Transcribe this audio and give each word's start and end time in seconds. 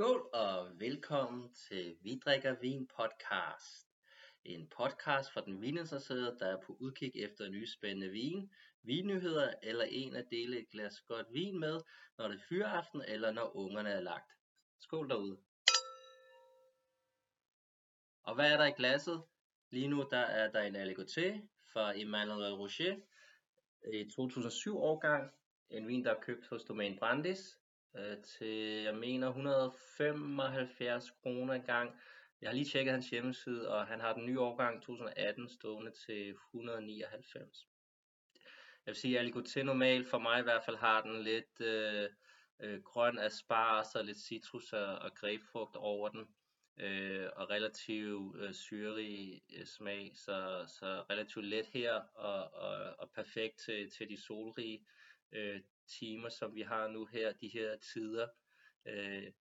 Skål 0.00 0.30
og 0.32 0.80
velkommen 0.80 1.54
til 1.54 1.96
Vi 2.02 2.20
drikker 2.24 2.60
vin 2.60 2.88
podcast. 2.96 3.88
En 4.44 4.68
podcast 4.76 5.32
for 5.32 5.40
den 5.40 5.60
vininteresserede, 5.60 6.36
der 6.38 6.46
er 6.46 6.60
på 6.66 6.76
udkig 6.80 7.12
efter 7.14 7.48
nye 7.48 7.66
spændende 7.66 8.08
vin, 8.08 8.50
vinnyheder 8.82 9.54
eller 9.62 9.84
en 9.84 10.16
at 10.16 10.26
dele 10.30 10.60
et 10.60 10.70
glas 10.70 11.00
godt 11.00 11.26
vin 11.32 11.60
med, 11.60 11.80
når 12.18 12.28
det 12.28 12.34
er 12.34 12.42
fyraften 12.48 13.02
eller 13.08 13.32
når 13.32 13.56
ungerne 13.56 13.90
er 13.90 14.00
lagt. 14.00 14.32
Skål 14.78 15.08
derude. 15.08 15.38
Og 18.22 18.34
hvad 18.34 18.52
er 18.52 18.56
der 18.56 18.66
i 18.66 18.74
glasset? 18.76 19.22
Lige 19.70 19.88
nu 19.88 20.08
der 20.10 20.18
er 20.18 20.50
der 20.52 20.60
en 20.60 20.76
Aligoté 20.76 21.48
fra 21.72 22.00
Emmanuel 22.00 22.54
Rocher 22.54 22.96
i 23.92 24.10
2007 24.10 24.76
årgang. 24.78 25.30
En 25.70 25.88
vin, 25.88 26.04
der 26.04 26.14
er 26.14 26.20
købt 26.20 26.46
hos 26.46 26.64
Domaine 26.64 26.98
Brandis 26.98 27.59
øh, 27.96 28.22
til, 28.22 28.82
jeg 28.82 28.94
mener, 28.94 29.28
175 29.28 31.10
kroner 31.10 31.58
gang. 31.58 32.00
Jeg 32.40 32.48
har 32.48 32.54
lige 32.54 32.70
tjekket 32.70 32.92
hans 32.92 33.10
hjemmeside, 33.10 33.68
og 33.68 33.86
han 33.86 34.00
har 34.00 34.14
den 34.14 34.26
nye 34.26 34.40
årgang 34.40 34.82
2018 34.82 35.48
stående 35.48 35.90
til 36.06 36.30
199. 36.30 37.68
Jeg 38.86 38.92
vil 38.92 38.96
sige, 38.96 39.18
at 39.18 39.26
Aligoté 39.26 39.62
normalt 39.62 40.08
for 40.08 40.18
mig 40.18 40.40
i 40.40 40.42
hvert 40.42 40.64
fald 40.64 40.76
har 40.76 41.02
den 41.02 41.22
lidt 41.22 41.60
øh, 41.60 42.08
øh, 42.60 42.82
grøn 42.82 43.18
asparges 43.18 43.94
og 43.94 44.04
lidt 44.04 44.18
citrus 44.18 44.72
og, 44.72 44.98
og 44.98 45.14
grebfrugt 45.14 45.76
over 45.76 46.08
den. 46.08 46.28
Øh, 46.80 47.28
og 47.36 47.50
relativt 47.50 48.40
øh, 48.40 48.54
syrerig 48.54 49.42
øh, 49.56 49.66
smag, 49.66 50.12
så, 50.14 50.64
så 50.78 51.04
relativt 51.10 51.44
let 51.44 51.66
her 51.66 51.92
og, 52.14 52.54
og, 52.54 52.94
og 52.98 53.10
perfekt 53.10 53.58
til, 53.58 53.90
til 53.90 54.08
de 54.08 54.22
solrige 54.22 54.86
øh, 55.32 55.60
timer, 55.98 56.28
som 56.28 56.54
vi 56.54 56.62
har 56.62 56.88
nu 56.88 57.06
her, 57.06 57.32
de 57.32 57.48
her 57.48 57.76
tider. 57.76 58.28
Øh, 58.86 59.32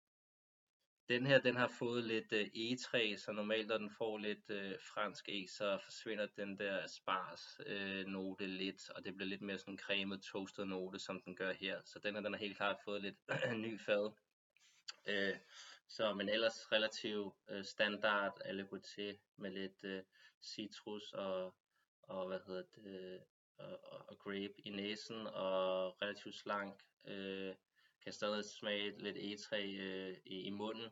den 1.10 1.26
her, 1.26 1.40
den 1.42 1.56
har 1.56 1.68
fået 1.68 2.04
lidt 2.04 2.34
øh, 2.34 2.50
egetræ, 2.56 3.16
så 3.18 3.32
normalt 3.32 3.68
når 3.68 3.78
den 3.78 3.92
får 3.98 4.18
lidt 4.18 4.50
øh, 4.50 4.76
fransk 4.94 5.30
e, 5.30 5.48
så 5.48 5.80
forsvinder 5.84 6.28
den 6.38 6.58
der 6.58 6.88
spars 6.88 7.60
øh, 7.66 8.06
note 8.06 8.48
lidt, 8.48 8.90
og 8.90 9.06
det 9.06 9.16
bliver 9.16 9.30
lidt 9.30 9.42
mere 9.42 9.58
sådan 9.58 9.74
en 9.74 9.78
cremet 9.78 10.22
toasted 10.22 10.66
note, 10.66 11.00
som 11.00 11.22
den 11.22 11.36
gør 11.36 11.54
her. 11.54 11.82
Så 11.86 12.00
den 12.00 12.16
her, 12.16 12.22
den 12.22 12.34
har 12.34 12.40
helt 12.40 12.58
klart 12.58 12.78
fået 12.86 13.02
lidt 13.02 13.18
ny 13.66 13.80
fad. 13.80 14.12
Øh, 15.08 15.38
så, 15.88 16.14
men 16.14 16.30
ellers 16.30 16.72
relativt 16.72 17.36
øh, 17.50 17.66
standard 17.66 18.42
aligoté 18.46 19.18
med 19.38 19.52
lidt 19.52 19.84
øh, 19.84 20.04
citrus 20.42 21.14
og, 21.14 21.56
og 22.04 22.28
hvad 22.28 22.40
hedder 22.48 22.64
det, 22.76 23.22
og, 23.60 23.80
og, 24.08 24.20
grape 24.20 24.54
i 24.58 24.70
næsen 24.70 25.28
og 25.28 26.02
relativt 26.02 26.36
slank. 26.36 26.84
Øh, 27.08 27.56
kan 28.04 28.14
stadig 28.14 28.46
smage 28.46 29.04
lidt 29.04 29.18
egetræ 29.18 29.76
øh, 29.80 30.18
i, 30.26 30.42
i 30.42 30.50
munden. 30.50 30.90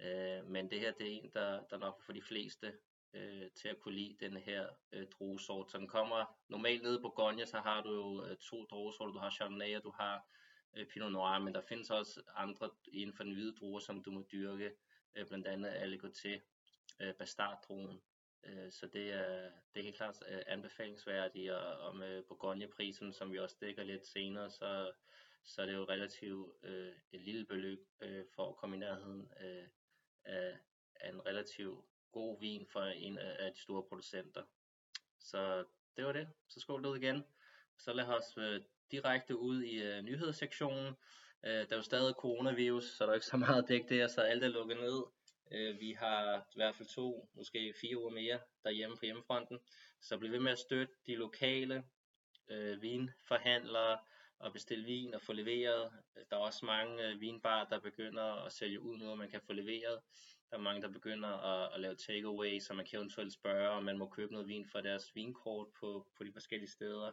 Øh, 0.00 0.46
men 0.46 0.70
det 0.70 0.80
her 0.80 0.92
det 0.92 1.06
er 1.06 1.10
en, 1.10 1.30
der, 1.34 1.64
der 1.70 1.78
nok 1.78 2.02
for 2.02 2.12
de 2.12 2.22
fleste 2.22 2.72
øh, 3.14 3.50
til 3.50 3.68
at 3.68 3.80
kunne 3.80 3.94
lide 3.94 4.16
den 4.20 4.36
her 4.36 4.68
øh, 4.92 5.06
druesort. 5.06 5.70
Så 5.70 5.78
den 5.78 5.88
kommer 5.88 6.38
normalt 6.48 6.82
nede 6.82 7.00
på 7.00 7.08
Gonja, 7.08 7.44
så 7.44 7.58
har 7.58 7.82
du 7.82 7.94
jo 7.94 8.24
øh, 8.24 8.36
to 8.36 8.64
druesorter. 8.64 9.12
Du 9.12 9.18
har 9.18 9.30
Chardonnay 9.30 9.76
og 9.76 9.82
du 9.82 9.90
har 9.90 10.28
øh, 10.76 10.86
Pinot 10.86 11.12
Noir, 11.12 11.38
men 11.38 11.54
der 11.54 11.60
findes 11.60 11.90
også 11.90 12.22
andre 12.36 12.70
inden 12.92 13.16
for 13.16 13.24
den 13.24 13.32
hvide 13.32 13.54
druer, 13.54 13.80
som 13.80 14.02
du 14.02 14.10
må 14.10 14.24
dyrke, 14.32 14.72
øh, 15.14 15.26
blandt 15.26 15.46
andet 15.46 15.70
Aligoté, 15.70 16.40
øh, 17.00 17.14
Bastarddruen. 17.14 18.00
Øh, 18.46 18.72
så 18.72 18.86
det 18.86 19.12
er, 19.12 19.50
det 19.74 19.80
er 19.80 19.84
helt 19.84 19.96
klart 19.96 20.22
øh, 20.28 20.42
anbefalingsværdigt, 20.46 21.50
og, 21.50 21.88
og 21.88 21.96
med 21.96 22.22
Bourgogne-prisen, 22.22 23.12
som 23.12 23.32
vi 23.32 23.38
også 23.38 23.56
dækker 23.60 23.84
lidt 23.84 24.06
senere, 24.06 24.50
så, 24.50 24.92
så 25.44 25.62
er 25.62 25.66
det 25.66 25.74
jo 25.74 25.84
relativt 25.84 26.52
øh, 26.62 26.92
et 27.12 27.20
lille 27.20 27.44
beløb 27.44 27.86
øh, 28.00 28.24
for 28.34 28.48
at 28.48 28.56
komme 28.56 28.76
i 28.76 28.78
nærheden 28.78 29.32
øh, 29.40 29.68
af, 30.24 30.58
af 31.00 31.08
en 31.08 31.26
relativt 31.26 31.84
god 32.12 32.40
vin 32.40 32.66
for 32.66 32.80
en 32.80 33.18
af 33.18 33.52
de 33.52 33.60
store 33.60 33.82
producenter. 33.88 34.42
Så 35.18 35.64
det 35.96 36.04
var 36.04 36.12
det. 36.12 36.28
Så 36.48 36.60
skål 36.60 36.86
ud 36.86 36.96
igen. 36.96 37.24
Så 37.78 37.92
lad 37.92 38.04
os 38.04 38.36
øh, 38.38 38.60
direkte 38.90 39.36
ud 39.36 39.62
i 39.62 39.82
øh, 39.82 40.02
nyhedssektionen. 40.02 40.94
Øh, 41.44 41.68
der 41.68 41.72
er 41.72 41.76
jo 41.76 41.82
stadig 41.82 42.14
coronavirus, 42.14 42.84
så 42.84 43.04
der 43.04 43.10
er 43.10 43.14
ikke 43.14 43.26
så 43.26 43.36
meget 43.36 43.68
dæk 43.68 43.88
der, 43.88 44.06
så 44.06 44.20
alt 44.20 44.44
er 44.44 44.48
lukket 44.48 44.76
ned. 44.76 45.02
Øh, 45.50 45.80
vi 45.80 45.92
har 45.92 46.36
i 46.38 46.56
hvert 46.56 46.74
fald 46.74 46.88
to, 46.88 47.28
måske 47.34 47.74
fire 47.80 47.98
uger 47.98 48.10
mere 48.10 48.40
derhjemme 48.64 48.96
på 48.96 49.04
hjemmefronten. 49.04 49.58
Så 50.00 50.18
bliv 50.18 50.32
ved 50.32 50.40
med 50.40 50.52
at 50.52 50.58
støtte 50.58 50.94
de 51.06 51.14
lokale 51.14 51.84
øh, 52.48 52.82
vinforhandlere 52.82 53.98
og 54.38 54.52
bestille 54.52 54.84
vin 54.84 55.14
og 55.14 55.22
få 55.22 55.32
leveret. 55.32 55.92
Der 56.30 56.36
er 56.36 56.40
også 56.40 56.66
mange 56.66 57.08
øh, 57.08 57.20
vinbarer, 57.20 57.68
der 57.68 57.80
begynder 57.80 58.44
at 58.46 58.52
sælge 58.52 58.80
ud 58.80 58.96
nu, 58.96 59.14
man 59.14 59.30
kan 59.30 59.40
få 59.40 59.52
leveret. 59.52 60.00
Der 60.50 60.56
er 60.56 60.62
mange, 60.62 60.82
der 60.82 60.88
begynder 60.88 61.28
at, 61.28 61.74
at 61.74 61.80
lave 61.80 61.94
takeaway, 61.94 62.58
så 62.60 62.74
man 62.74 62.86
kan 62.86 62.98
eventuelt 62.98 63.32
spørge, 63.32 63.68
om 63.68 63.84
man 63.84 63.98
må 63.98 64.08
købe 64.08 64.32
noget 64.32 64.48
vin 64.48 64.66
fra 64.66 64.82
deres 64.82 65.14
vinkort 65.14 65.68
på, 65.80 66.06
på 66.16 66.24
de 66.24 66.32
forskellige 66.32 66.70
steder. 66.70 67.12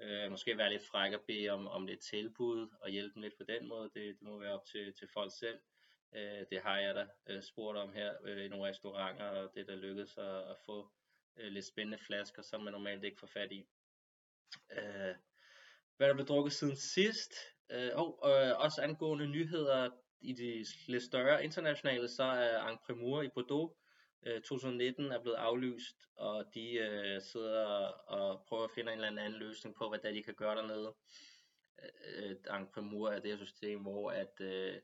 Øh, 0.00 0.30
måske 0.30 0.58
være 0.58 0.70
lidt 0.70 0.86
fræk 0.86 1.12
og 1.12 1.20
bede 1.26 1.48
om, 1.48 1.68
om 1.68 1.86
lidt 1.86 2.00
tilbud 2.00 2.68
og 2.80 2.90
hjælpe 2.90 3.14
dem 3.14 3.22
lidt 3.22 3.36
på 3.36 3.44
den 3.44 3.68
måde. 3.68 3.90
Det, 3.94 3.94
det 3.94 4.22
må 4.22 4.38
være 4.38 4.52
op 4.52 4.64
til, 4.64 4.94
til 4.94 5.08
folk 5.08 5.32
selv. 5.38 5.58
Øh, 6.16 6.46
det 6.50 6.60
har 6.62 6.78
jeg 6.78 6.94
da 6.94 7.06
øh, 7.26 7.42
spurgt 7.42 7.78
om 7.78 7.92
her 7.92 8.14
øh, 8.24 8.44
i 8.44 8.48
nogle 8.48 8.68
restauranter, 8.68 9.24
og 9.24 9.54
det 9.54 9.66
der 9.66 9.76
lykkedes 9.76 10.18
at, 10.18 10.50
at 10.50 10.56
få 10.66 10.88
øh, 11.36 11.52
lidt 11.52 11.66
spændende 11.66 11.98
flasker, 11.98 12.42
som 12.42 12.60
man 12.60 12.72
normalt 12.72 13.04
ikke 13.04 13.20
får 13.20 13.26
fat 13.26 13.52
i. 13.52 13.66
Øh, 14.72 15.14
hvad 15.96 16.08
der 16.08 16.14
blev 16.14 16.26
drukket 16.26 16.52
siden 16.52 16.76
sidst, 16.76 17.32
øh, 17.70 17.90
og 17.94 18.20
øh, 18.24 18.58
også 18.58 18.82
angående 18.82 19.26
nyheder 19.26 19.90
i 20.20 20.32
de 20.32 20.66
lidt 20.88 21.02
større 21.02 21.44
internationale, 21.44 22.08
så 22.08 22.22
er 22.22 22.58
Ancremur 22.58 23.22
i 23.22 23.28
Bordeaux 23.28 23.72
øh, 24.26 24.42
2019 24.42 25.12
er 25.12 25.22
blevet 25.22 25.36
aflyst, 25.36 25.96
og 26.16 26.44
de 26.54 26.72
øh, 26.72 27.22
sidder 27.22 27.66
og 28.08 28.44
prøver 28.48 28.64
at 28.64 28.70
finde 28.70 28.92
en 28.92 29.04
eller 29.04 29.22
anden 29.22 29.38
løsning 29.38 29.76
på, 29.76 29.88
hvad 29.88 30.12
de 30.12 30.22
kan 30.22 30.34
gøre 30.34 30.56
dernede. 30.56 30.94
Øh, 31.82 32.30
øh 32.30 32.36
Ancremur 32.48 33.10
er 33.10 33.20
det 33.20 33.38
system, 33.38 33.80
hvor 33.80 34.10
at 34.10 34.40
øh, 34.40 34.74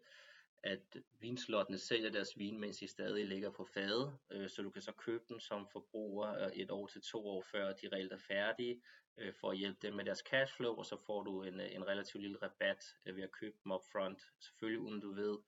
at 0.63 0.97
vinslottene 1.21 1.79
sælger 1.79 2.11
deres 2.11 2.39
vin, 2.39 2.61
mens 2.61 2.79
de 2.79 2.89
stadig 2.89 3.27
ligger 3.27 3.51
på 3.51 3.65
fade, 3.65 4.19
øh, 4.31 4.49
så 4.49 4.63
du 4.63 4.71
kan 4.71 4.83
så 4.83 4.93
købe 4.93 5.25
dem 5.29 5.41
som 5.41 5.67
forbruger 5.73 6.45
øh, 6.45 6.53
et 6.53 6.71
år 6.71 6.87
til 6.87 7.03
to 7.03 7.27
år 7.27 7.43
før 7.43 7.73
de 7.73 7.89
reelt 7.93 8.13
er 8.13 8.19
færdige, 8.19 8.83
øh, 9.19 9.33
for 9.41 9.51
at 9.51 9.59
hjælpe 9.59 9.79
dem 9.83 9.95
med 9.95 10.05
deres 10.05 10.23
cashflow, 10.31 10.75
og 10.75 10.87
så 10.87 10.97
får 11.07 11.23
du 11.23 11.43
en, 11.43 11.61
øh, 11.61 11.75
en 11.75 11.87
relativt 11.89 12.23
lille 12.23 12.39
rabat 12.43 12.85
øh, 13.07 13.17
ved 13.17 13.23
at 13.23 13.33
købe 13.33 13.57
dem 13.65 13.73
upfront, 13.73 14.23
selvfølgelig 14.41 14.81
uden 14.81 15.01
du 15.01 15.13
ved, 15.13 15.39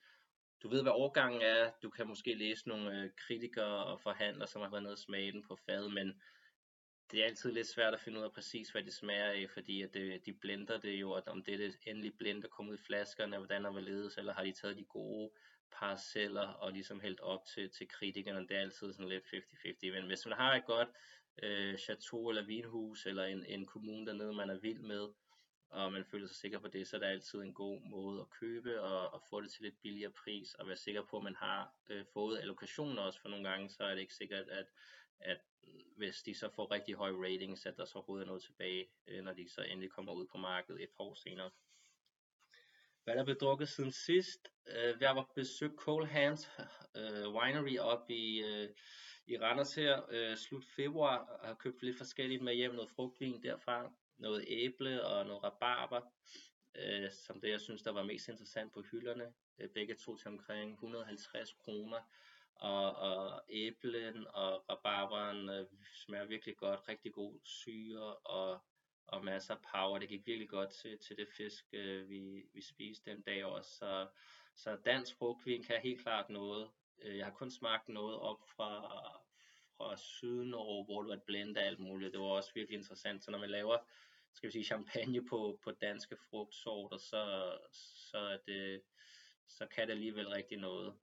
du 0.63 0.69
ved 0.69 0.83
hvad 0.83 0.93
årgangen 0.93 1.43
er, 1.43 1.71
du 1.83 1.91
kan 1.91 2.09
måske 2.09 2.35
læse 2.35 2.69
nogle 2.69 3.13
kritikere 3.17 3.85
og 3.85 4.01
forhandlere, 4.01 4.49
som 4.49 4.63
har 4.63 4.71
været 4.71 4.83
nede 4.83 4.95
og 4.95 4.99
smage 4.99 5.33
den 5.33 5.43
på 5.43 5.57
fad, 5.57 5.89
men 5.89 6.23
det 7.15 7.23
er 7.23 7.27
altid 7.27 7.53
lidt 7.53 7.67
svært 7.67 7.95
at 7.95 8.01
finde 8.01 8.19
ud 8.19 8.25
af 8.25 8.33
præcis, 8.33 8.71
hvad 8.71 8.83
det 8.83 8.95
smager 8.95 9.27
af, 9.27 9.51
fordi 9.51 9.83
at 9.83 9.95
det, 9.95 10.27
de 10.27 10.33
blender 10.33 10.79
det 10.79 11.01
jo, 11.01 11.13
at 11.13 11.29
om 11.29 11.43
det 11.43 11.55
er 11.55 11.59
det 11.59 11.77
endelig 11.87 12.19
blend, 12.19 12.43
der 12.43 12.49
kommer 12.49 12.73
ud 12.73 12.79
i 12.79 12.81
flaskerne, 12.87 13.37
hvordan 13.37 13.67
og 13.67 13.83
ledes, 13.83 14.19
eller 14.19 14.35
har 14.35 14.45
de 14.45 14.53
taget 14.53 14.77
de 14.77 14.85
gode 14.85 15.31
parceller 15.73 16.49
og 16.49 16.73
ligesom 16.73 17.01
hældt 17.01 17.21
op 17.21 17.45
til, 17.55 17.71
til 17.71 17.89
kritikerne. 17.89 18.49
Det 18.49 18.57
er 18.57 18.61
altid 18.61 18.93
sådan 18.93 19.09
lidt 19.09 19.25
50-50. 19.25 19.93
Men 19.93 20.07
hvis 20.07 20.27
man 20.27 20.39
har 20.39 20.55
et 20.55 20.65
godt 20.65 20.89
øh, 21.43 21.79
chateau 21.79 22.29
eller 22.29 22.47
vinhus, 22.47 23.07
eller 23.07 23.25
en, 23.25 23.45
en 23.47 23.67
kommune 23.67 24.07
dernede, 24.07 24.33
man 24.33 24.51
er 24.51 24.59
vild 24.59 24.81
med, 24.81 25.09
og 25.71 25.93
man 25.93 26.05
føler 26.05 26.27
sig 26.27 26.37
sikker 26.37 26.59
på 26.59 26.69
det, 26.69 26.89
så 26.89 26.97
er 26.97 27.01
det 27.01 27.07
altid 27.07 27.41
en 27.41 27.55
god 27.55 27.81
måde 27.91 28.21
at 28.21 28.31
købe 28.31 28.81
og, 28.83 29.15
og 29.15 29.23
få 29.31 29.41
det 29.41 29.51
til 29.51 29.63
lidt 29.63 29.83
billigere 29.83 30.13
pris, 30.13 30.55
og 30.55 30.67
være 30.67 30.77
sikker 30.77 31.03
på, 31.11 31.17
at 31.17 31.23
man 31.23 31.37
har 31.37 31.75
øh, 31.91 32.05
fået 32.13 32.39
allokationen 32.39 32.99
også, 32.99 33.21
for 33.21 33.29
nogle 33.29 33.49
gange, 33.49 33.69
så 33.69 33.85
er 33.85 33.95
det 33.95 34.01
ikke 34.01 34.15
sikkert, 34.15 34.49
at, 34.49 34.67
at 35.21 35.39
hvis 35.97 36.23
de 36.23 36.35
så 36.35 36.49
får 36.49 36.71
rigtig 36.71 36.95
høje 36.95 37.13
ratings, 37.13 37.67
at 37.67 37.77
der 37.77 37.85
så 37.85 37.95
overhovedet 37.95 38.25
er 38.25 38.27
noget 38.27 38.43
tilbage, 38.43 38.89
øh, 39.07 39.25
når 39.25 39.33
de 39.33 39.49
så 39.49 39.63
endelig 39.63 39.91
kommer 39.91 40.13
ud 40.13 40.27
på 40.27 40.39
markedet 40.39 40.83
et 40.83 40.91
par 40.97 41.05
år 41.05 41.15
senere. 41.15 41.51
Hvad 43.05 43.17
der 43.17 43.25
blev 43.25 43.37
drukket 43.37 43.69
siden 43.69 43.93
sidst? 43.93 44.49
Øh, 44.67 44.95
jeg 45.01 45.17
var 45.17 45.31
besøgt 45.35 45.77
Cole 45.77 46.07
Hands 46.07 46.51
øh, 46.97 47.35
Winery 47.35 47.79
op 47.79 48.11
i, 48.11 48.43
øh, 48.43 48.69
i 49.27 49.39
Randers 49.39 49.75
her 49.75 50.03
øh, 50.11 50.37
slut 50.37 50.65
februar, 50.65 51.19
og 51.19 51.47
har 51.47 51.55
købt 51.55 51.83
lidt 51.83 51.99
forskelligt 51.99 52.43
med 52.43 52.55
hjem, 52.55 52.75
noget 52.75 52.91
frugtvin 52.91 53.43
derfra, 53.43 53.93
noget 54.19 54.45
æble 54.49 55.05
og 55.05 55.27
noget 55.27 55.43
rabarber, 55.45 56.01
øh, 56.75 57.11
som 57.13 57.41
det 57.41 57.51
jeg 57.51 57.61
synes 57.61 57.83
der 57.83 57.93
var 57.93 58.03
mest 58.03 58.29
interessant 58.29 58.73
på 58.73 58.83
hylderne. 58.83 59.33
Øh, 59.59 59.69
begge 59.69 59.95
to 59.95 60.17
til 60.17 60.29
omkring 60.29 60.73
150 60.73 61.53
kroner 61.53 62.01
og, 62.55 62.97
og 62.97 63.43
æblen 63.49 64.27
og 64.27 64.65
rabarberen 64.71 65.49
øh, 65.49 65.67
smager 65.95 66.25
virkelig 66.25 66.57
godt, 66.57 66.89
rigtig 66.89 67.13
god 67.13 67.41
syre 67.45 68.15
og, 68.15 68.65
og 69.07 69.25
masser 69.25 69.55
af 69.55 69.61
power. 69.73 69.99
Det 69.99 70.09
gik 70.09 70.27
virkelig 70.27 70.49
godt 70.49 70.71
til, 70.71 70.99
til 70.99 71.17
det 71.17 71.29
fisk, 71.37 71.65
øh, 71.73 72.09
vi, 72.09 72.43
vi 72.53 72.63
spiste 72.63 73.11
den 73.11 73.23
dag 73.23 73.45
også. 73.45 73.71
Så, 73.71 74.07
så 74.55 74.77
dansk 74.85 75.17
frugtvin 75.17 75.63
kan 75.63 75.81
helt 75.81 76.03
klart 76.03 76.31
noget. 76.31 76.71
Øh, 77.03 77.19
jeg 77.19 77.27
har 77.27 77.33
kun 77.33 77.51
smagt 77.51 77.89
noget 77.89 78.19
op 78.19 78.41
fra, 78.57 78.83
fra 79.77 79.97
syden 79.97 80.55
over, 80.55 80.85
hvor 80.85 81.03
det 81.03 81.09
var 81.09 81.17
et 81.17 81.23
blend 81.23 81.57
af 81.57 81.67
alt 81.67 81.79
muligt. 81.79 82.13
Det 82.13 82.21
var 82.21 82.27
også 82.27 82.51
virkelig 82.55 82.79
interessant. 82.79 83.25
Så 83.25 83.31
når 83.31 83.39
man 83.39 83.51
laver 83.51 83.79
skal 84.35 84.47
vi 84.47 84.53
sige, 84.53 84.65
champagne 84.65 85.27
på, 85.31 85.61
på 85.63 85.71
danske 85.71 86.17
frugtsorter, 86.31 86.97
så, 86.97 87.53
så 88.11 88.19
er 88.19 88.37
det 88.47 88.83
så 89.49 89.67
kan 89.67 89.87
det 89.87 89.93
alligevel 89.93 90.29
rigtig 90.29 90.59
noget. 90.59 90.95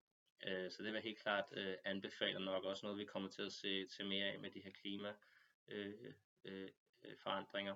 Øh, 0.47 0.71
så 0.71 0.77
det 0.77 0.85
vil 0.85 0.93
jeg 0.93 1.03
helt 1.03 1.19
klart 1.19 1.45
øh, 1.51 1.75
anbefale 1.85 2.45
nok 2.45 2.63
også 2.63 2.85
noget, 2.85 2.99
vi 2.99 3.05
kommer 3.05 3.29
til 3.29 3.41
at 3.41 3.51
se 3.53 3.87
til 3.87 4.05
mere 4.05 4.25
af 4.25 4.39
med 4.39 4.51
de 4.51 4.59
her 4.59 4.71
klima 4.71 5.13
øh, 5.67 5.93
øh, 6.45 6.69
øh, 7.03 7.75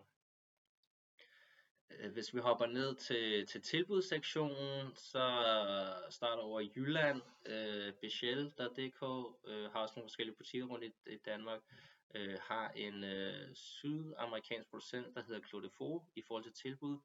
øh, 1.90 2.12
hvis 2.14 2.34
vi 2.34 2.40
hopper 2.40 2.66
ned 2.66 2.96
til, 2.96 3.48
til 3.48 3.62
tilbudssektionen, 3.62 4.96
så 4.96 5.44
starter 6.10 6.44
over 6.44 6.60
i 6.60 6.72
Jylland. 6.76 7.22
Øh, 7.46 7.94
Bechel.dk 7.94 9.04
øh, 9.48 9.72
har 9.72 9.80
også 9.80 9.94
nogle 9.96 10.06
forskellige 10.06 10.36
butikker 10.36 10.68
rundt 10.68 10.84
i, 10.84 11.14
i 11.14 11.18
Danmark. 11.18 11.62
Øh, 12.16 12.38
har 12.42 12.70
en 12.70 13.04
øh, 13.04 13.56
sydamerikansk 13.56 14.70
producent, 14.70 15.16
der 15.16 15.24
hedder 15.24 15.42
Clotefo, 15.48 15.78
Faux, 15.78 16.04
i 16.16 16.22
forhold 16.22 16.44
til 16.44 16.54
tilbud. 16.54 17.00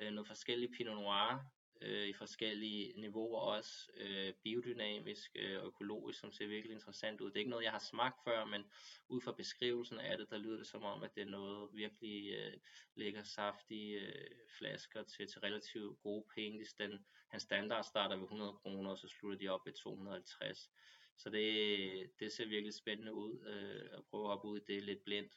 Øh, 0.00 0.12
noget 0.12 0.26
forskellige 0.26 0.72
Pinot 0.72 0.94
Noir 0.94 1.44
øh, 1.82 2.08
i 2.08 2.12
forskellige 2.12 3.00
niveauer 3.00 3.40
også, 3.40 3.90
øh, 3.96 4.32
biodynamisk 4.44 5.30
øh, 5.34 5.60
og 5.60 5.66
økologisk, 5.66 6.20
som 6.20 6.32
ser 6.32 6.46
virkelig 6.46 6.74
interessant 6.74 7.20
ud. 7.20 7.26
Det 7.30 7.36
er 7.36 7.40
ikke 7.40 7.50
noget, 7.50 7.64
jeg 7.64 7.72
har 7.72 7.78
smagt 7.90 8.24
før, 8.24 8.44
men 8.44 8.64
ud 9.08 9.20
fra 9.20 9.32
beskrivelsen 9.32 9.98
af 9.98 10.18
det, 10.18 10.30
der 10.30 10.38
lyder 10.38 10.56
det 10.56 10.66
som 10.66 10.84
om, 10.84 11.02
at 11.02 11.14
det 11.14 11.20
er 11.22 11.30
noget 11.30 11.68
virkelig 11.72 12.32
øh, 12.32 12.52
lækker, 12.94 13.22
saftige 13.22 14.00
øh, 14.00 14.30
flasker 14.58 15.02
til, 15.02 15.26
til 15.26 15.40
relativt 15.40 16.00
gode 16.02 16.24
penge. 16.34 16.66
Den, 16.78 17.04
hans 17.28 17.42
standard 17.42 17.84
starter 17.84 18.16
ved 18.16 18.24
100 18.24 18.52
kroner, 18.52 18.90
og 18.90 18.98
så 18.98 19.08
slutter 19.08 19.38
de 19.38 19.48
op 19.48 19.66
ved 19.66 19.72
250. 19.72 20.70
Så 21.18 21.30
det, 21.30 22.10
det 22.20 22.32
ser 22.32 22.46
virkelig 22.46 22.74
spændende 22.74 23.14
ud 23.14 23.46
øh, 23.46 23.98
at 23.98 24.04
prøve 24.10 24.24
at 24.24 24.28
hoppe 24.28 24.48
ud 24.48 24.58
i 24.60 24.64
det 24.72 24.82
lidt 24.82 25.04
blindt. 25.04 25.32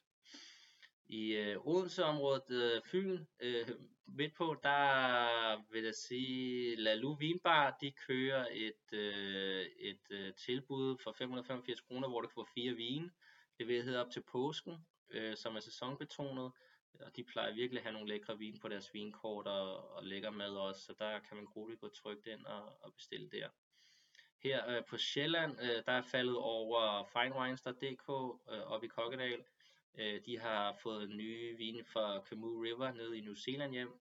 I 1.07 1.35
øh, 1.35 1.67
Odenseområdet, 1.67 2.51
øh, 2.51 2.81
Fyn, 2.81 3.25
øh, 3.39 3.69
midt 4.07 4.33
på, 4.35 4.55
der 4.63 5.71
vil 5.71 5.83
jeg 5.83 5.95
sige, 5.95 6.75
Lalu 6.75 7.15
Vinbar, 7.15 7.77
de 7.81 7.91
kører 7.91 8.47
et, 8.51 8.93
øh, 8.93 9.65
et 9.79 10.01
øh, 10.09 10.33
tilbud 10.33 10.97
for 10.97 11.11
585 11.11 11.81
kroner, 11.81 12.07
hvor 12.07 12.21
du 12.21 12.27
kan 12.27 12.33
få 12.33 12.47
fire 12.55 12.73
vine, 12.73 13.11
leveret 13.59 13.97
op 13.97 14.11
til 14.11 14.23
påsken, 14.31 14.85
øh, 15.09 15.37
som 15.37 15.55
er 15.55 15.59
sæsonbetonet, 15.59 16.51
og 16.99 17.15
de 17.15 17.23
plejer 17.23 17.53
virkelig 17.53 17.79
at 17.79 17.83
have 17.83 17.93
nogle 17.93 18.09
lækre 18.09 18.37
vin 18.37 18.59
på 18.59 18.67
deres 18.67 18.93
vinkort 18.93 19.47
og, 19.47 19.95
og 19.95 20.03
lækker 20.03 20.29
mad 20.29 20.55
også, 20.55 20.81
så 20.81 20.93
der 20.99 21.19
kan 21.19 21.37
man 21.37 21.45
grueligt 21.45 21.81
gå 21.81 21.87
trygt 21.89 22.27
ind 22.27 22.45
og, 22.45 22.83
og 22.83 22.93
bestille 22.93 23.29
der. 23.29 23.49
Her 24.43 24.69
øh, 24.69 24.85
på 24.85 24.97
Sjælland, 24.97 25.57
øh, 25.61 25.83
der 25.85 25.91
er 25.91 26.01
faldet 26.01 26.37
over 26.37 27.03
finewines.dk 27.03 28.09
øh, 28.53 28.61
op 28.61 28.83
i 28.83 28.87
Kokkedal, 28.87 29.43
Øh, 29.97 30.25
de 30.25 30.39
har 30.39 30.77
fået 30.83 31.09
nye 31.09 31.57
vine 31.57 31.83
fra 31.83 32.23
Camus 32.29 32.65
River 32.65 32.93
nede 32.93 33.17
i 33.17 33.21
New 33.21 33.35
Zealand 33.35 33.73
hjem. 33.73 33.99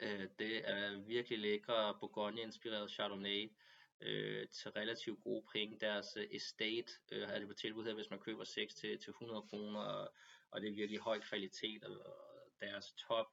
Øh, 0.00 0.28
det 0.38 0.70
er 0.70 1.00
virkelig 1.00 1.38
lækre 1.38 1.96
Bourgogne-inspireret 2.00 2.90
Chardonnay 2.90 3.52
øh, 4.00 4.48
til 4.48 4.70
relativt 4.70 5.22
gode 5.22 5.44
penge. 5.52 5.78
Deres 5.80 6.16
øh, 6.16 6.26
estate 6.30 6.92
øh, 7.12 7.22
er 7.22 7.38
det 7.38 7.48
på 7.48 7.54
tilbud 7.54 7.84
her, 7.84 7.94
hvis 7.94 8.10
man 8.10 8.20
køber 8.20 8.44
6 8.44 8.74
til, 8.74 8.98
til 8.98 9.10
100 9.10 9.42
kroner, 9.42 9.80
og, 9.80 10.14
og 10.50 10.60
det 10.60 10.68
er 10.68 10.74
virkelig 10.74 11.00
høj 11.00 11.20
kvalitet, 11.20 11.84
og, 11.84 12.22
deres 12.62 12.92
top 12.92 13.26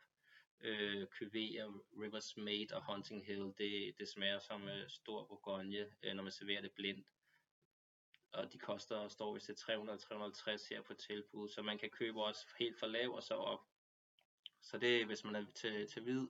øh, 0.62 1.04
kuvéer, 1.04 1.68
Rivers 2.02 2.38
Made 2.38 2.68
og 2.74 2.94
Hunting 2.94 3.26
Hill, 3.26 3.54
det, 3.58 3.94
det 4.00 4.08
smager 4.08 4.40
som 4.40 4.68
øh, 4.68 4.90
stor 4.90 5.26
Bourgogne, 5.26 5.86
øh, 6.04 6.14
når 6.14 6.24
man 6.24 6.32
serverer 6.32 6.62
det 6.62 6.72
blindt 6.72 7.08
og 8.34 8.54
de 8.54 8.58
koster, 8.58 9.08
står 9.08 9.34
vist 9.34 9.46
til 9.46 9.54
300-350 9.54 10.70
her 10.70 10.82
på 10.82 10.94
tilbud, 10.94 11.50
så 11.50 11.62
man 11.62 11.78
kan 11.78 11.90
købe 11.90 12.24
også 12.24 12.48
helt 12.60 12.80
for 12.80 12.88
lav 12.88 13.16
og 13.16 13.24
så 13.24 13.34
op. 13.34 13.60
Så 14.62 14.78
det 14.78 15.06
hvis 15.06 15.24
man 15.24 15.36
er 15.36 15.46
til, 15.56 15.88
til 15.88 16.02
hvid, 16.04 16.28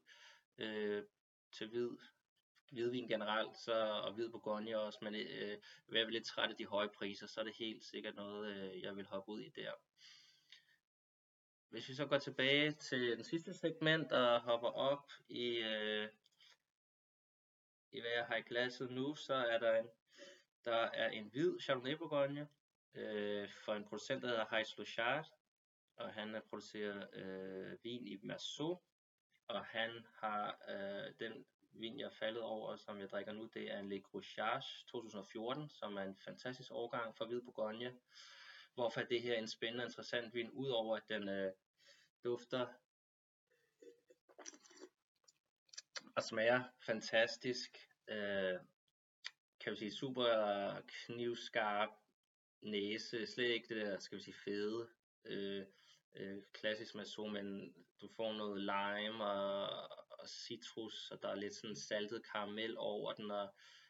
øh, 0.57 1.03
til 1.51 1.67
hvid, 1.67 1.89
hvidvin 2.71 3.07
generelt, 3.07 3.57
så, 3.57 3.73
og 3.73 4.13
hvid 4.13 4.29
Bourgogne 4.29 4.79
også, 4.79 4.99
men 5.01 5.15
øh, 5.15 5.57
jeg 5.91 6.01
er 6.01 6.09
lidt 6.09 6.25
træt 6.25 6.49
af 6.49 6.55
de 6.55 6.65
høje 6.65 6.89
priser, 6.89 7.27
så 7.27 7.39
er 7.39 7.43
det 7.43 7.55
helt 7.55 7.83
sikkert 7.83 8.15
noget, 8.15 8.55
øh, 8.55 8.81
jeg 8.81 8.95
vil 8.95 9.05
hoppe 9.05 9.31
ud 9.31 9.41
i 9.41 9.49
der. 9.49 9.71
Hvis 11.69 11.89
vi 11.89 11.93
så 11.93 12.05
går 12.05 12.17
tilbage 12.17 12.71
til 12.71 13.17
den 13.17 13.23
sidste 13.23 13.53
segment 13.53 14.11
og 14.11 14.41
hopper 14.41 14.67
op 14.67 15.11
i, 15.29 15.57
øh, 15.57 16.09
i 17.91 17.99
hvad 17.99 18.11
jeg 18.11 18.25
har 18.25 18.35
i 18.35 18.41
glasset 18.41 18.91
nu, 18.91 19.15
så 19.15 19.33
er 19.33 19.59
der 19.59 19.79
en 19.79 19.89
der 20.69 20.89
er 20.93 21.09
en 21.09 21.29
hvid 21.29 21.59
Chardonnay 21.59 21.93
Bourgogne 21.93 22.47
øh, 22.93 23.49
for 23.65 23.73
en 23.73 23.85
producent, 23.85 24.21
der 24.21 24.27
hedder 24.27 24.45
Heis 24.51 24.77
Lochard, 24.77 25.25
og 25.95 26.13
han 26.13 26.41
producerer 26.49 27.07
øh, 27.13 27.83
vin 27.83 28.07
i 28.07 28.19
Merceau, 28.23 28.81
og 29.47 29.65
han 29.65 30.05
har 30.15 30.57
øh, 30.69 31.13
den 31.19 31.45
vin, 31.71 31.99
jeg 31.99 32.05
er 32.05 32.09
faldet 32.19 32.41
over, 32.41 32.75
som 32.75 32.99
jeg 32.99 33.09
drikker 33.09 33.33
nu, 33.33 33.49
det 33.53 33.71
er 33.71 33.79
en 33.79 33.89
Le 33.89 34.01
Grouchage 34.01 34.85
2014, 34.87 35.69
som 35.69 35.97
er 35.97 36.01
en 36.01 36.15
fantastisk 36.15 36.71
årgang 36.71 37.17
for 37.17 37.25
hvid 37.25 37.41
Bourgogne. 37.41 37.99
Hvorfor 38.73 39.01
er 39.01 39.05
det 39.05 39.21
her 39.21 39.35
en 39.35 39.47
spændende 39.47 39.83
og 39.83 39.87
interessant 39.87 40.33
vin, 40.33 40.51
udover 40.51 40.97
at 40.97 41.03
den 41.09 41.29
øh, 41.29 41.51
dufter 42.23 42.67
og 46.15 46.23
smager 46.23 46.63
fantastisk. 46.85 47.77
Øh, 48.07 48.59
kan 49.59 49.71
vi 49.71 49.77
sige, 49.77 49.91
super 49.91 50.81
knivskarp 50.87 51.89
næse, 52.61 53.27
slet 53.27 53.49
ikke 53.49 53.75
det 53.75 53.85
der, 53.85 53.99
skal 53.99 54.17
vi 54.17 54.23
sige, 54.23 54.35
fede, 54.45 54.87
øh, 55.25 55.65
øh, 56.15 56.37
klassisk 56.53 56.95
maso, 56.95 57.27
men 57.27 57.73
du 58.01 58.07
får 58.15 58.33
noget 58.33 58.61
lime 58.61 59.23
og, 59.23 59.69
og 60.09 60.29
citrus, 60.29 61.11
og 61.11 61.21
der 61.21 61.29
er 61.29 61.35
lidt 61.35 61.55
sådan 61.55 61.75
saltet 61.75 62.25
karamel 62.31 62.75
over 62.77 63.13
den, 63.13 63.31
og 63.31 63.49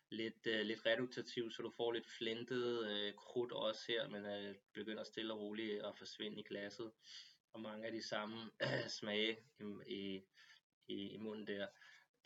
lidt, 0.10 0.48
øh, 0.48 0.62
lidt 0.66 0.86
reduktativ, 0.86 1.52
så 1.52 1.62
du 1.62 1.72
får 1.78 1.92
lidt 1.92 2.08
flintet 2.18 2.90
øh, 2.90 3.14
krudt 3.14 3.52
også 3.52 3.86
her, 3.88 4.08
men 4.08 4.26
øh, 4.26 4.56
begynder 4.74 5.04
stille 5.04 5.34
og 5.34 5.40
roligt 5.40 5.86
at 5.86 5.98
forsvinde 5.98 6.40
i 6.40 6.44
glasset, 6.44 6.92
og 7.54 7.62
mange 7.62 7.86
af 7.86 7.92
de 7.92 8.08
samme 8.08 8.52
øh, 8.64 8.88
smage 9.00 9.38
i, 9.60 9.64
i, 9.88 10.24
i, 10.88 11.10
i 11.10 11.18
munden 11.18 11.48
der. 11.48 11.68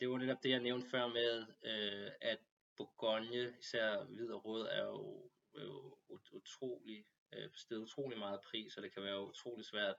Det 0.00 0.10
var 0.10 0.18
netop 0.18 0.42
det, 0.42 0.50
jeg 0.50 0.60
nævnte 0.60 0.88
før 0.90 1.06
med, 1.06 1.46
øh, 1.64 2.10
at 2.20 2.38
Bourgogne, 2.76 3.54
især 3.60 4.04
hvid 4.04 4.30
og 4.30 4.44
rød, 4.44 4.66
er 4.70 4.84
jo, 4.84 5.30
jo 5.54 5.98
utrolig, 6.32 7.06
øh, 7.32 7.50
stedet 7.54 7.82
utrolig 7.82 8.18
meget 8.18 8.40
pris, 8.40 8.76
og 8.76 8.82
det 8.82 8.94
kan 8.94 9.02
være 9.02 9.26
utrolig 9.28 9.64
svært 9.64 9.96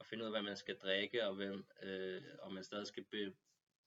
at 0.00 0.06
finde 0.06 0.22
ud 0.22 0.26
af, 0.26 0.32
hvad 0.32 0.42
man 0.42 0.56
skal 0.56 0.78
drikke, 0.78 1.26
og 1.26 1.34
hvem, 1.34 1.64
øh, 1.82 2.22
og 2.38 2.52
man 2.52 2.64
stadig 2.64 2.86
skal 2.86 3.04
be, 3.04 3.34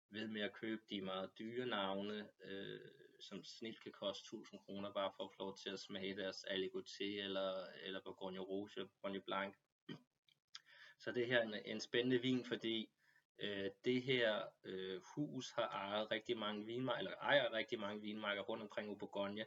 ved 0.09 0.27
med 0.27 0.41
at 0.41 0.53
købe 0.53 0.81
de 0.89 1.01
meget 1.01 1.29
dyre 1.39 1.65
navne, 1.65 2.29
øh, 2.43 2.79
som 3.19 3.43
snit 3.43 3.83
kan 3.83 3.91
koste 3.91 4.24
1000 4.24 4.60
kroner, 4.60 4.93
bare 4.93 5.12
for 5.17 5.24
at 5.24 5.31
få 5.31 5.43
lov 5.43 5.57
til 5.57 5.69
at 5.69 5.79
smage 5.79 6.15
deres 6.15 6.45
Aligoté 6.45 7.03
eller, 7.03 7.65
eller 7.83 8.01
Bourgogne 8.03 8.39
Rouge, 8.39 8.88
Bourgogne 8.88 9.21
Blanc. 9.21 9.55
Så 11.00 11.12
det 11.12 11.27
her 11.27 11.39
er 11.39 11.43
en, 11.43 11.55
en 11.65 11.79
spændende 11.79 12.21
vin, 12.21 12.45
fordi 12.45 12.89
Øh, 13.39 13.70
det 13.86 14.01
her 14.01 14.44
øh, 14.63 15.01
hus 15.15 15.51
har 15.51 15.68
ejet 15.68 16.12
rigtig 16.12 16.38
mange 16.38 16.65
vinmarker, 16.65 17.00
eller 17.00 17.12
ejer 17.22 17.54
rigtig 17.54 17.80
mange 17.80 18.01
vinmarker 18.01 18.42
rundt 18.42 18.63
omkring 18.63 18.92
i 18.92 18.96
Bourgogne, 18.96 19.46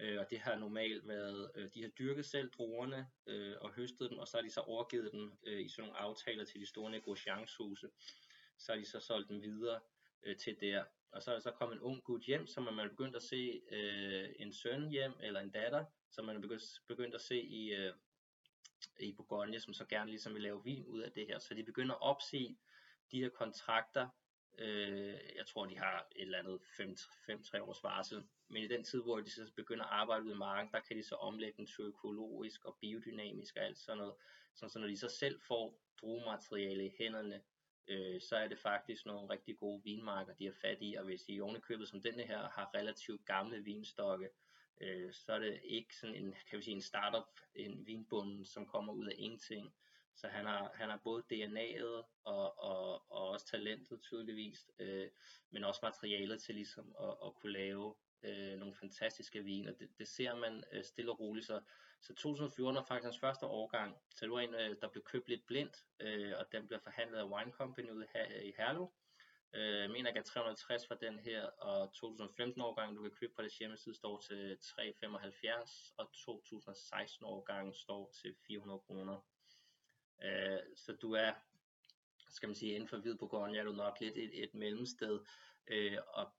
øh, 0.00 0.20
og 0.20 0.30
det 0.30 0.38
har 0.38 0.56
normalt 0.56 1.08
været, 1.08 1.50
øh, 1.54 1.70
de 1.74 1.82
har 1.82 1.88
dyrket 1.88 2.26
selv 2.26 2.50
druerne 2.50 3.06
øh, 3.26 3.56
og 3.60 3.72
høstet 3.72 4.10
dem, 4.10 4.18
og 4.18 4.28
så 4.28 4.36
har 4.36 4.42
de 4.42 4.50
så 4.50 4.60
overgivet 4.60 5.12
dem 5.12 5.32
øh, 5.42 5.64
i 5.64 5.68
sådan 5.68 5.88
nogle 5.88 6.00
aftaler 6.00 6.44
til 6.44 6.60
de 6.60 6.66
store 6.66 6.90
negociantshuse. 6.90 7.88
Så 8.58 8.72
har 8.72 8.78
de 8.78 8.84
så 8.84 9.00
solgt 9.00 9.28
dem 9.28 9.42
videre 9.42 9.80
øh, 10.22 10.36
til 10.36 10.60
der. 10.60 10.84
Og 11.12 11.22
så 11.22 11.30
er 11.30 11.34
der 11.34 11.40
så 11.40 11.50
kommet 11.50 11.76
en 11.76 11.82
ung 11.82 12.04
gut 12.04 12.22
hjem, 12.22 12.46
som 12.46 12.62
man 12.62 12.78
er 12.78 12.88
begyndt 12.88 13.16
at 13.16 13.22
se 13.22 13.62
øh, 13.70 14.28
en 14.38 14.52
søn 14.52 14.88
hjem, 14.88 15.12
eller 15.20 15.40
en 15.40 15.50
datter, 15.50 15.84
som 16.10 16.24
man 16.24 16.36
er 16.36 16.40
begyndt, 16.40 16.62
begyndt 16.88 17.14
at 17.14 17.20
se 17.20 17.42
i, 17.42 17.72
øh, 17.74 17.94
i 19.00 19.12
Bourgogne, 19.12 19.60
som 19.60 19.74
så 19.74 19.84
gerne 19.84 20.10
ligesom 20.10 20.34
vil 20.34 20.42
lave 20.42 20.64
vin 20.64 20.86
ud 20.86 21.00
af 21.00 21.12
det 21.12 21.26
her. 21.26 21.38
Så 21.38 21.54
de 21.54 21.64
begynder 21.64 21.94
at 21.94 22.02
opsige 22.02 22.58
de 23.12 23.22
her 23.22 23.28
kontrakter, 23.28 24.08
øh, 24.58 25.18
jeg 25.36 25.46
tror 25.46 25.66
de 25.66 25.78
har 25.78 26.06
et 26.16 26.22
eller 26.22 26.38
andet 26.38 26.60
5-3 26.62 27.62
års 27.62 27.82
varsel, 27.82 28.24
men 28.48 28.62
i 28.62 28.68
den 28.68 28.84
tid, 28.84 29.02
hvor 29.02 29.20
de 29.20 29.30
så 29.30 29.52
begynder 29.56 29.84
at 29.84 29.90
arbejde 29.92 30.24
ud 30.24 30.32
i 30.32 30.38
marken, 30.38 30.72
der 30.72 30.80
kan 30.80 30.96
de 30.96 31.02
så 31.02 31.14
omlægge 31.14 31.56
den 31.56 31.66
til 31.66 31.80
økologisk 31.80 32.64
og 32.64 32.76
biodynamisk 32.80 33.56
og 33.56 33.62
alt 33.62 33.78
sådan 33.78 33.98
noget. 33.98 34.14
Så, 34.54 34.68
så 34.68 34.78
når 34.78 34.86
de 34.86 34.96
så 34.96 35.08
selv 35.08 35.40
får 35.40 35.80
druemateriale 36.00 36.86
i 36.86 36.94
hænderne, 36.98 37.42
øh, 37.88 38.20
så 38.20 38.36
er 38.36 38.48
det 38.48 38.58
faktisk 38.58 39.06
nogle 39.06 39.30
rigtig 39.30 39.58
gode 39.58 39.82
vinmarker, 39.84 40.34
de 40.34 40.44
har 40.44 40.52
fat 40.52 40.78
i, 40.80 40.94
og 40.94 41.04
hvis 41.04 41.22
de 41.22 41.40
ovenikøbet 41.40 41.88
som 41.88 42.02
denne 42.02 42.22
her 42.22 42.48
har 42.48 42.70
relativt 42.74 43.26
gamle 43.26 43.64
vinstokke, 43.64 44.28
øh, 44.80 45.12
så 45.12 45.32
er 45.32 45.38
det 45.38 45.60
ikke 45.64 45.96
sådan 45.96 46.16
en, 46.16 46.34
kan 46.50 46.58
vi 46.58 46.62
sige, 46.62 46.74
en 46.74 46.82
startup, 46.82 47.40
en 47.54 47.86
vinbund, 47.86 48.44
som 48.44 48.66
kommer 48.66 48.92
ud 48.92 49.06
af 49.06 49.14
ingenting. 49.18 49.74
Så 50.16 50.28
han 50.28 50.46
har, 50.46 50.70
han 50.74 50.90
har 50.90 51.00
både 51.04 51.24
DNA'et 51.32 51.84
og, 51.84 52.04
og, 52.24 52.58
talentet 53.54 54.02
tydeligvis, 54.02 54.70
øh, 54.78 55.08
men 55.50 55.64
også 55.64 55.80
materialet 55.82 56.42
til 56.42 56.54
ligesom 56.54 56.96
at, 57.00 57.14
at 57.26 57.34
kunne 57.34 57.52
lave 57.52 57.94
øh, 58.22 58.58
nogle 58.58 58.74
fantastiske 58.74 59.44
viner. 59.44 59.72
Det, 59.72 59.88
det 59.98 60.08
ser 60.08 60.34
man 60.34 60.64
øh, 60.72 60.84
stille 60.84 61.12
og 61.12 61.20
roligt. 61.20 61.46
Så, 61.46 61.60
så 62.02 62.14
2014 62.14 62.76
er 62.76 62.82
faktisk 62.82 63.04
hans 63.04 63.20
første 63.20 63.46
årgang. 63.46 63.96
Så 64.10 64.24
det 64.24 64.32
var 64.32 64.40
en, 64.40 64.54
øh, 64.54 64.76
der 64.82 64.88
blev 64.88 65.02
købt 65.04 65.28
lidt 65.28 65.46
blindt, 65.46 65.76
øh, 66.00 66.32
og 66.38 66.46
den 66.52 66.66
blev 66.66 66.80
forhandlet 66.80 67.18
af 67.18 67.28
Wine 67.28 67.52
Company 67.52 67.90
ude 67.90 68.06
i 68.42 68.52
Herlev. 68.58 68.92
Øh, 69.54 69.80
jeg 69.80 69.90
mener, 69.90 70.10
at 70.10 70.24
360 70.24 70.86
for 70.86 70.94
den 70.94 71.18
her, 71.18 71.46
og 71.46 71.92
2015 71.92 72.62
årgang, 72.62 72.96
du 72.96 73.02
kan 73.02 73.10
købe 73.10 73.32
på 73.36 73.42
det 73.42 73.52
hjemmeside, 73.58 73.94
står 73.94 74.20
til 74.20 74.58
375, 74.62 75.92
og 75.96 76.12
2016 76.12 77.26
årgang 77.26 77.74
står 77.76 78.12
til 78.22 78.34
400 78.46 78.80
kroner. 78.80 79.20
Øh, 80.22 80.58
så 80.76 80.92
du 80.92 81.12
er, 81.12 81.32
skal 82.34 82.46
man 82.46 82.56
sige, 82.56 82.74
inden 82.74 82.88
for 82.88 82.96
hvid 82.96 83.16
på 83.16 83.46
er 83.56 83.64
du 83.64 83.72
nok 83.72 84.00
lidt 84.00 84.16
et, 84.16 84.42
et 84.44 84.54
mellemsted, 84.54 85.20
øh, 85.66 85.98
og 86.08 86.32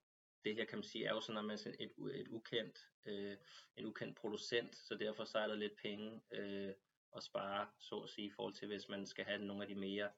det 0.46 0.56
her 0.56 0.66
kan 0.66 0.78
man 0.78 0.84
sige 0.84 1.06
er 1.06 1.14
jo 1.14 1.22
sådan, 1.22 1.40
at 1.40 1.46
man 1.46 1.60
er 1.66 1.72
et, 1.80 2.20
et 2.20 2.28
ukendt, 2.28 2.80
øh, 3.06 3.38
en 3.78 3.86
ukendt 3.86 4.18
producent, 4.18 4.76
så 4.76 4.96
derfor 4.96 5.24
så 5.24 5.40
er 5.40 5.48
der 5.48 5.56
lidt 5.56 5.76
penge 5.82 6.22
øh, 6.32 6.74
at 7.16 7.24
spare, 7.24 7.68
så 7.80 8.00
at 8.00 8.10
sige, 8.10 8.28
i 8.28 8.32
forhold 8.32 8.54
til 8.54 8.68
hvis 8.68 8.90
man 8.90 9.06
skal 9.06 9.26
have 9.26 9.46
nogle 9.46 9.64
af 9.64 9.68
de 9.68 9.76
mere 9.76 10.10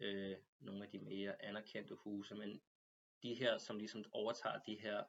øh, 0.00 0.36
nogle 0.60 0.84
af 0.84 0.90
de 0.90 0.98
mere 0.98 1.44
anerkendte 1.44 1.94
huse, 1.94 2.34
men 2.34 2.62
de 3.22 3.34
her, 3.34 3.58
som 3.58 3.78
ligesom 3.78 4.04
overtager 4.12 4.58
de 4.58 4.80
her 4.80 5.04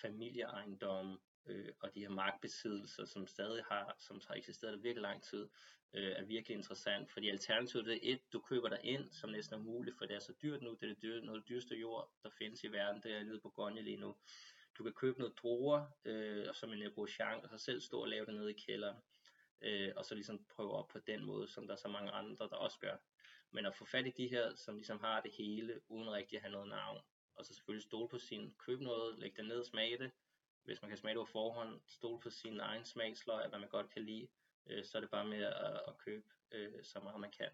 familieejendomme 0.00 1.18
øh, 1.46 1.72
og 1.80 1.94
de 1.94 2.00
her 2.00 2.08
markbesiddelser, 2.08 3.04
som 3.04 3.26
stadig 3.26 3.64
har, 3.64 3.96
som 3.98 4.20
har 4.28 4.34
eksisteret 4.34 4.78
i 4.78 4.82
virkelig 4.82 5.02
lang 5.02 5.22
tid, 5.22 5.48
øh, 5.94 6.12
er 6.16 6.24
virkelig 6.24 6.56
interessant, 6.56 7.10
fordi 7.10 7.28
alternativet 7.28 7.88
er 7.88 7.98
et, 8.02 8.32
du 8.32 8.40
køber 8.40 8.68
dig 8.68 8.80
ind, 8.82 9.12
som 9.12 9.30
næsten 9.30 9.54
er 9.54 9.62
muligt, 9.62 9.98
for 9.98 10.06
det 10.06 10.16
er 10.16 10.20
så 10.20 10.32
dyrt 10.42 10.62
nu, 10.62 10.70
det 10.70 10.82
er 10.82 10.86
det 10.86 11.02
dyr, 11.02 11.20
noget 11.20 11.48
dyreste 11.48 11.76
jord, 11.76 12.12
der 12.22 12.30
findes 12.30 12.64
i 12.64 12.72
verden, 12.72 13.02
det 13.02 13.12
er 13.12 13.24
nede 13.24 13.40
på 13.40 13.50
Gonje 13.50 13.82
lige 13.82 13.96
nu. 13.96 14.16
Du 14.78 14.82
kan 14.82 14.92
købe 14.92 15.18
noget 15.18 15.38
druer, 15.38 15.86
øh, 16.04 16.54
som 16.54 16.72
en 16.72 16.82
Ebrochang, 16.82 17.42
og 17.42 17.48
så 17.50 17.58
selv 17.58 17.80
stå 17.80 18.00
og 18.00 18.08
lave 18.08 18.26
det 18.26 18.34
nede 18.34 18.50
i 18.50 18.60
kælderen, 18.66 18.96
øh, 19.60 19.92
og 19.96 20.04
så 20.04 20.14
ligesom 20.14 20.44
prøve 20.44 20.72
op 20.72 20.88
på 20.88 20.98
den 20.98 21.24
måde, 21.24 21.48
som 21.48 21.66
der 21.66 21.72
er 21.72 21.78
så 21.78 21.88
mange 21.88 22.10
andre, 22.10 22.48
der 22.48 22.56
også 22.56 22.78
gør. 22.78 22.96
Men 23.50 23.66
at 23.66 23.74
få 23.74 23.84
fat 23.84 24.06
i 24.06 24.10
de 24.10 24.28
her, 24.28 24.54
som 24.54 24.76
ligesom 24.76 24.98
har 25.00 25.20
det 25.20 25.32
hele, 25.32 25.80
uden 25.88 26.10
rigtig 26.10 26.36
at 26.36 26.42
have 26.42 26.52
noget 26.52 26.68
navn, 26.68 27.00
og 27.36 27.46
så 27.46 27.54
selvfølgelig 27.54 27.84
stole 27.84 28.08
på 28.08 28.18
sin, 28.18 28.54
køb 28.58 28.80
noget, 28.80 29.18
læg 29.18 29.36
det 29.36 29.44
ned, 29.44 29.64
smage 29.64 29.98
det, 29.98 30.10
hvis 30.70 30.82
man 30.82 30.88
kan 30.88 30.98
smage 30.98 31.14
det 31.14 31.26
på 31.26 31.32
forhånd, 31.32 31.80
stole 31.86 32.20
på 32.20 32.30
sin 32.30 32.60
egen 32.60 32.84
smagsløg, 32.84 33.48
hvad 33.48 33.58
man 33.58 33.68
godt 33.68 33.90
kan 33.90 34.02
lide, 34.02 34.28
øh, 34.66 34.84
så 34.84 34.98
er 34.98 35.00
det 35.00 35.10
bare 35.10 35.24
med 35.24 35.42
at, 35.42 35.80
at 35.88 35.98
købe 35.98 36.26
øh, 36.52 36.84
så 36.84 37.00
meget 37.00 37.20
man 37.20 37.30
kan. 37.30 37.50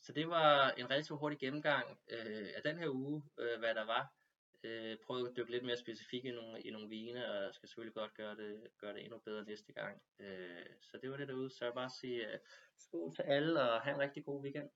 Så 0.00 0.12
det 0.12 0.28
var 0.28 0.70
en 0.70 0.90
relativt 0.90 1.18
hurtig 1.18 1.38
gennemgang 1.38 1.98
øh, 2.10 2.48
af 2.56 2.62
den 2.64 2.78
her 2.78 2.88
uge, 2.88 3.22
øh, 3.38 3.58
hvad 3.58 3.74
der 3.74 3.84
var. 3.84 4.14
Øh, 4.62 4.96
prøv 5.06 5.26
at 5.26 5.36
dykke 5.36 5.50
lidt 5.50 5.64
mere 5.64 5.76
specifikt 5.76 6.24
i 6.24 6.30
nogle, 6.30 6.62
i 6.62 6.70
nogle 6.70 6.88
vine, 6.88 7.32
og 7.32 7.54
skal 7.54 7.68
selvfølgelig 7.68 7.94
godt 7.94 8.14
gøre 8.14 8.36
det, 8.36 8.68
gøre 8.78 8.94
det 8.94 9.04
endnu 9.04 9.18
bedre 9.18 9.44
næste 9.44 9.72
gang. 9.72 10.02
Øh, 10.18 10.66
så 10.80 10.98
det 11.02 11.10
var 11.10 11.16
det 11.16 11.28
derude, 11.28 11.50
så 11.50 11.64
jeg 11.64 11.74
bare 11.74 11.90
sige 12.00 12.28
uh, 12.28 12.38
skål 12.78 13.14
til 13.14 13.22
alle, 13.22 13.60
og 13.60 13.80
have 13.80 13.94
en 13.94 14.00
rigtig 14.00 14.24
god 14.24 14.42
weekend. 14.42 14.70